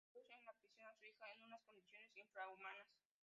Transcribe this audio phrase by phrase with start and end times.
[0.13, 2.87] Dio a luz en la prisión su hija en unas condiciones infrahumanas.